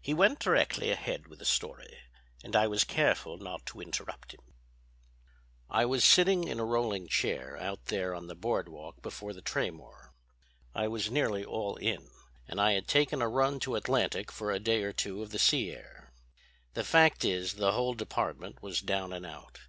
[0.00, 1.96] He went directly ahead with the story
[2.42, 4.40] and I was careful not to interrupt him:
[5.70, 10.14] "I was sitting in a rolling chair out there on the Boardwalk before the Traymore.
[10.74, 12.10] I was nearly all in,
[12.48, 15.38] and I had taken a run to Atlantic for a day or two of the
[15.38, 16.12] sea air.
[16.74, 19.60] The fact is the whole department was down and out.